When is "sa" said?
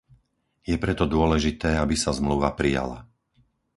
2.03-2.09